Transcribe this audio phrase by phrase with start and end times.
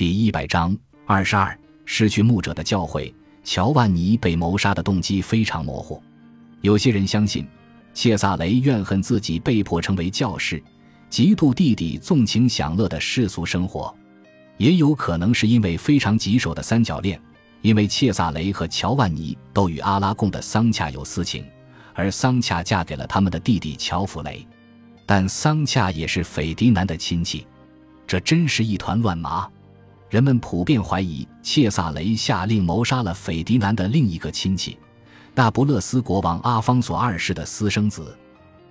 [0.00, 0.74] 第一百章
[1.04, 1.54] 二十二，
[1.84, 3.12] 失去牧者的教诲。
[3.44, 6.02] 乔万尼被谋杀的动机非常模糊。
[6.62, 7.46] 有些人相信，
[7.92, 10.58] 切萨雷怨恨自己被迫成为教士，
[11.10, 13.94] 嫉妒弟弟纵情享乐的世俗生活；
[14.56, 17.20] 也有可能是因为非常棘手的三角恋，
[17.60, 21.44] 因为切萨雷和乔万尼都与阿拉贡的桑恰有私情，
[21.92, 24.48] 而桑恰嫁给了他们的弟弟乔弗雷。
[25.04, 27.46] 但桑恰也是斐迪南的亲戚，
[28.06, 29.46] 这真是一团乱麻。
[30.10, 34.76] 人们普遍怀疑切萨雷下令谋杀了斐迪南的另一个亲戚，
[35.36, 38.18] 那不勒斯国王阿方索二世的私生子，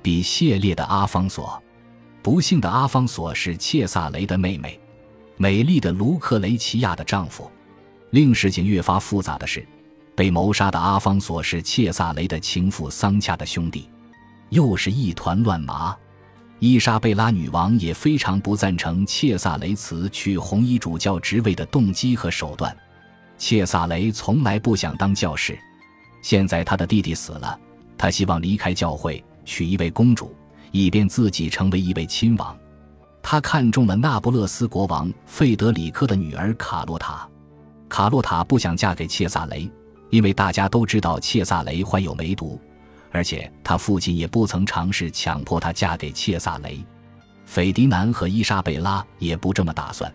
[0.00, 1.60] 比谢列的阿方索。
[2.22, 4.80] 不幸的阿方索是切萨雷的妹妹，
[5.36, 7.50] 美丽的卢克雷齐亚的丈夫。
[8.10, 9.66] 令事情越发复杂的是，
[10.14, 13.90] 被谋杀的阿方索是切萨雷的情妇桑恰的兄弟，
[14.50, 15.96] 又是一团乱麻。
[16.66, 22.74] 伊莎贝拉女王也非常不赞成切萨雷茨去红衣主教职位的动机和手段。
[23.36, 25.58] 切萨雷从来不想当教士，
[26.22, 27.60] 现在他的弟弟死了，
[27.98, 30.34] 他希望离开教会，娶一位公主，
[30.70, 32.56] 以便自己成为一位亲王。
[33.22, 37.28] 他看中了那不勒斯国王费德里克的女儿卡洛塔。
[37.90, 39.70] 卡洛塔不想嫁给切萨雷，
[40.08, 42.58] 因为大家都知道切萨雷患有梅毒。
[43.14, 46.84] 而且他父亲也不曾尝试强迫她嫁给切萨雷，
[47.46, 50.12] 斐迪南和伊莎贝拉也不这么打算。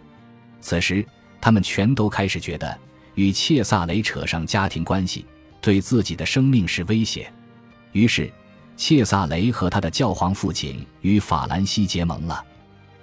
[0.60, 1.06] 此时，
[1.40, 2.78] 他们全都开始觉得
[3.16, 5.26] 与切萨雷扯上家庭关系，
[5.62, 7.32] 对自己的生命是威胁。
[7.94, 8.30] 于是，
[8.76, 12.44] 切萨雷和他的教皇父亲与法兰西结盟了。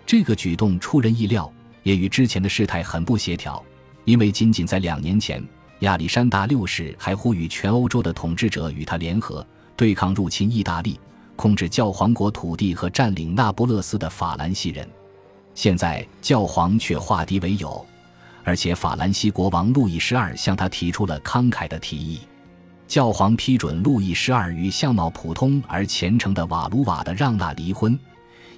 [0.05, 1.51] 这个举动出人意料，
[1.83, 3.65] 也与之前的事态很不协调，
[4.05, 5.43] 因为仅仅在两年前，
[5.79, 9.45] 亚历山大六世还呼吁全欧洲的统治者与他联合。
[9.77, 10.99] 对抗入侵意大利、
[11.37, 14.89] 控制教皇国土地和占领那不勒斯的法兰西人，
[15.55, 17.85] 现在教皇却化敌为友，
[18.43, 22.21] 而且法兰西国王路易十二向他提出了慷慨的提议。
[22.89, 27.99] 教皇批准路易十二与相貌普通而虔诚的瓦卢瓦的让娜离婚，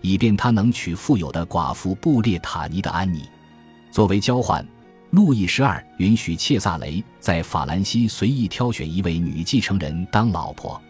[0.02, 3.28] 以便他能娶富有的寡妇布列塔尼的安妮。
[3.90, 4.64] 作为交换，
[5.10, 10.80] 路易十二允许切萨雷在法兰西随意挑选一位女继承人当老婆。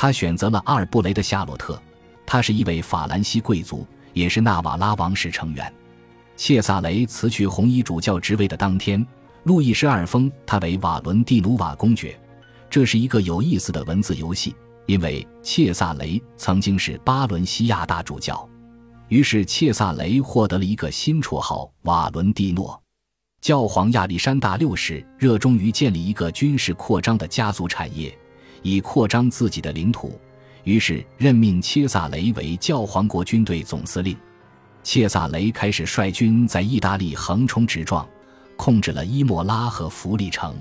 [0.00, 1.78] 他选择了阿尔布雷的夏洛特，
[2.24, 5.70] 她是一位法兰西贵族，也是纳瓦拉王室成员。
[6.38, 9.06] 切萨雷辞去红衣主教职位的当天，
[9.42, 12.18] 路易十二封他为瓦伦蒂努瓦公爵。
[12.70, 14.56] 这是一个有意思的文字游戏，
[14.86, 18.48] 因为切萨雷曾经是巴伦西亚大主教，
[19.08, 22.82] 于是切萨雷获得了一个新绰号——瓦伦蒂诺。
[23.42, 28.18] 教皇亚历山大六世热衷于建立一个军事扩张的家族产业。
[28.62, 30.18] 以扩张自己的领土，
[30.64, 34.16] 于是任命切萨雷为教皇国军队总司令。
[34.82, 38.06] 切萨雷开始率军在意大利横冲直撞，
[38.56, 40.56] 控制了伊莫拉和弗里城。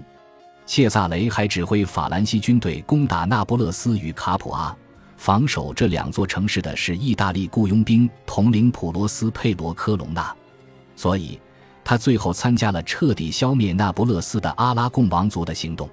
[0.66, 4.76] 切萨雷还指挥法兰西军队攻打那不勒斯与卡普阿。
[5.18, 10.34] 防守这两座城市的是意大利雇佣兵统领普罗斯佩罗科隆纳，
[10.96, 11.40] 所以
[11.84, 15.90] 他最后参加了彻底消灭那不勒斯的阿拉贡王族的行动。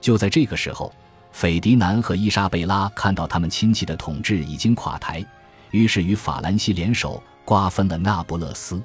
[0.00, 0.92] 就在这个时候。
[1.34, 5.22] 斐迪南和伊莎贝拉看到他们亲戚的统治已经垮台，
[5.72, 8.80] 于是与法兰西联手瓜分了那不勒斯。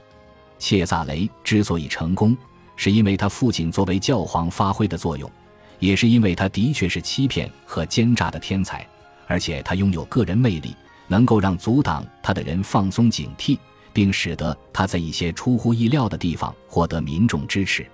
[0.58, 2.36] 切萨雷之所以成功，
[2.76, 5.30] 是因为他父亲作为教皇发挥的作用，
[5.78, 8.86] 也是因为他的确是欺骗和奸诈的天才，
[9.28, 10.76] 而且他拥有个人魅力，
[11.08, 13.60] 能够让阻挡他的人放松警惕，
[13.94, 17.86] 并使得他在一些出乎意料的地方获得民众支持。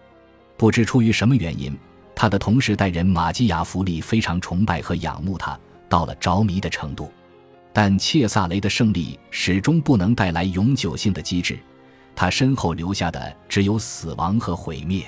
[0.55, 1.77] 不知出于什么原因。
[2.15, 5.59] 他的同时代人马基雅弗利非常崇拜和仰慕他，
[5.89, 7.11] 到了着迷的程度。
[7.73, 11.59] 但切萨雷的胜利始终不能带来永久性的机制，
[12.15, 15.03] 他身后留下的只有死亡和毁灭。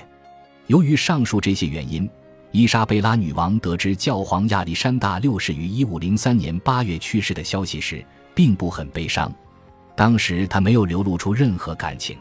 [0.66, 2.08] 由于上述这些原因，
[2.50, 8.04] 伊莎贝拉女王得知教皇亚历山大六世于1503年8月去世的消息时，
[8.34, 9.32] 并不很悲伤。
[9.96, 12.18] 当时她没有流露出任何感情，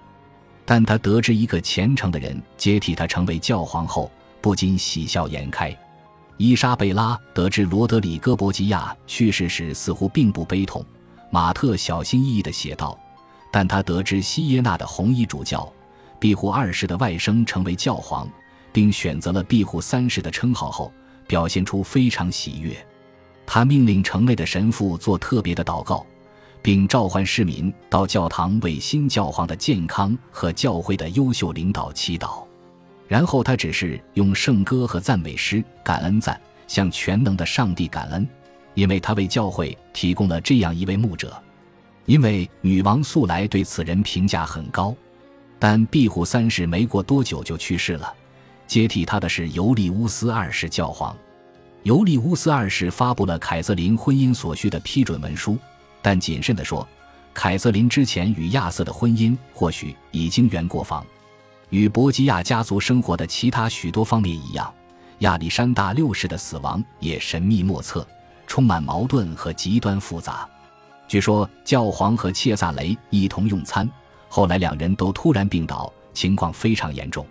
[0.66, 4.10] 但她得知一个虔诚的人接替她成为教皇后。
[4.42, 5.76] 不禁喜笑颜开。
[6.38, 10.86] 伊莎贝拉得知罗德里戈·博吉亚去世时，似乎并不悲痛。
[11.32, 12.98] 马特小心翼翼地写道
[13.52, 15.72] ：“但他得知西耶纳的红衣主教
[16.20, 18.30] 庇护二世的外甥成为教皇，
[18.72, 20.92] 并选择了庇护三世的称号后，
[21.28, 22.78] 表现出非常喜悦。
[23.46, 26.06] 他命令城内的神父做特别的祷告，
[26.62, 32.46] 并召唤市民到教堂为新教皇的健康和教会的优秀领导祈祷。”
[33.08, 38.28] 然后他只是用圣歌和赞美诗感恩赞向全能的上帝感恩，
[38.74, 41.42] 因为他为教会提供了这样一位牧者。
[42.06, 44.96] 因为女王素来对此人评价很高，
[45.60, 48.14] 但庇护三世没过多久就去世了，
[48.66, 51.16] 接替他的是尤利乌斯二世教皇。
[51.84, 55.58] 尤利乌斯二世发布了凯瑟琳婚姻所需的批准文书，
[56.02, 56.88] 但谨慎地说，
[57.34, 61.06] 凯瑟琳之前与亚瑟的婚姻或许已经圆过房。
[61.70, 64.74] 与博吉亚家族生活的其他许多方面一样，
[65.20, 68.08] 亚历山大六世的死亡也神秘莫测，
[68.46, 70.48] 充满矛盾和极端复杂。
[71.08, 73.90] 据说教皇和切萨雷一同用餐，
[74.30, 77.26] 后来两人都突然病倒，情况非常严重。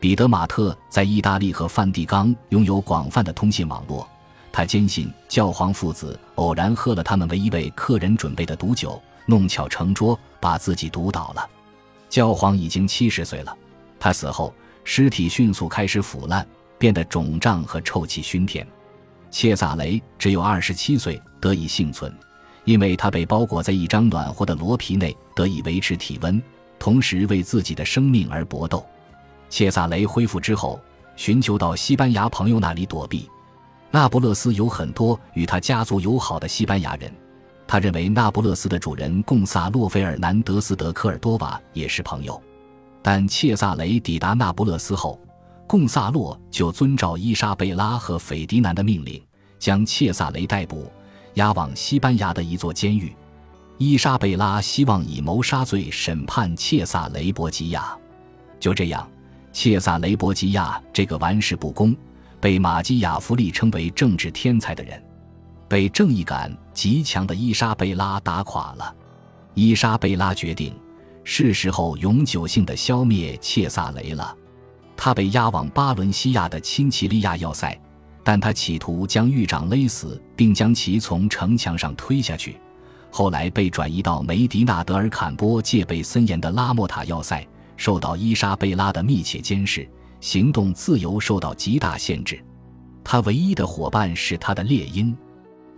[0.00, 4.08] 彼得马特在意大利和梵蒂冈拥有广泛的通信网络，
[4.52, 11.48] 他坚信教皇父子偶然喝了他们为一位客人准备的毒酒，弄巧成拙，把自己毒倒了。
[12.08, 13.56] 教皇已经七十岁了，
[14.00, 14.54] 他死后
[14.84, 16.46] 尸体迅速开始腐烂，
[16.78, 18.66] 变得肿胀和臭气熏天。
[19.30, 22.12] 切萨雷只有二十七岁，得以幸存。
[22.64, 26.42] 因为他被包裹在一张暖和的罗皮内，得以维持体温，
[26.78, 28.84] 同时为自己的生命而搏斗。
[29.48, 30.78] 切萨雷恢复之后，
[31.16, 33.26] 寻求到西班牙朋友那里躲避。
[33.90, 37.10] 那不勒斯有很多与他家族友好的西班牙人，
[37.66, 42.38] 他认为那不勒斯的主人贡萨洛·费尔南德斯·德科尔多瓦也是朋友。
[43.02, 45.20] 但切萨雷抵达那不勒斯后，
[45.66, 49.22] 贡萨洛就遵照伊莎贝拉和斐迪南的命令，
[49.58, 50.90] 将切萨雷逮捕。
[51.34, 53.14] 押往西班牙的一座监狱，
[53.76, 57.96] 伊莎贝拉希望以谋杀罪审判切萨雷博吉亚。
[58.58, 59.08] 就这样，
[59.52, 61.94] 切萨雷博吉亚这个玩世不恭、
[62.40, 65.00] 被马基雅弗利称为政治天才的人，
[65.68, 68.92] 被正义感极强的伊莎贝拉打垮了。
[69.54, 70.74] 伊莎贝拉决定，
[71.30, 74.34] 是时候永久性的消灭切萨雷了。
[74.96, 77.78] 他被押往巴伦西亚的亲戚利亚要塞。
[78.24, 82.58] 但他企图将狱长勒死，并将其从城墙上推下去。
[83.10, 87.46] 后来被转移到梅迪纳德尔坎波戒备森严的拉莫塔要塞，
[87.76, 89.88] 受到伊莎贝拉的密切监视，
[90.20, 92.42] 行动自由受到极大限制。
[93.02, 95.16] 他唯一的伙伴是他的猎鹰。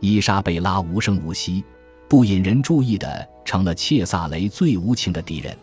[0.01, 1.63] 伊莎贝拉无声无息、
[2.11, 5.57] 不引人注意的成了切萨雷最无情的敌人。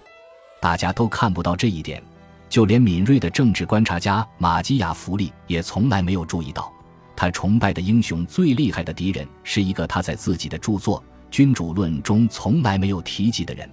[0.62, 2.02] 大家都看不到这一点，
[2.48, 6.72] 就连敏锐的政治观察家马基雅弗利也从来没有注意到。
[7.18, 13.70] 他崇拜的英雄最厉害的敌人是一个他在自己的著作《君主论》中从来没有提及的人。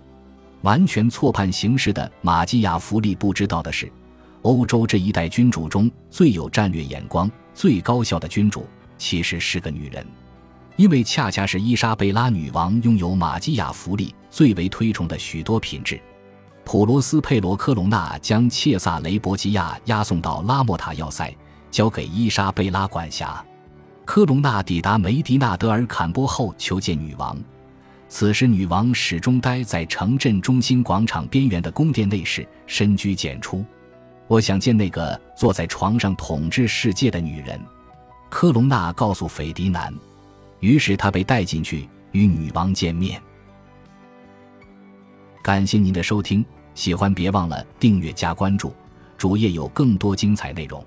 [0.62, 3.88] 完全错判形势的马基雅弗利不知道的是，
[4.43, 8.67] 欧洲这一代君主中最有战略眼光、最高效的君主
[8.99, 10.05] 其实是个女人，
[10.76, 16.00] 因为恰恰是伊莎贝拉女王拥有马基雅福利最为推崇的许多品质。
[16.65, 21.35] 普罗斯佩罗科隆纳将切萨雷博吉亚押送到拉莫塔要塞。
[21.71, 23.44] 交给伊莎贝拉管辖。
[24.05, 27.37] 科隆纳抵达梅迪纳德尔坎波后，求见女王。
[28.09, 33.65] 此时，女王始终待在城镇中心广场边缘的宫殿内室，深居简出。
[34.29, 37.61] 我想见那个坐在床上统治世界的女人。
[38.31, 39.93] 科隆纳告诉斐迪南。
[40.64, 43.20] 于是他被带进去与女王见面。
[45.43, 46.43] 感谢您的收听，
[46.75, 48.75] 喜欢别忘了订阅加关注，
[49.19, 50.82] 主页有更多精彩内容。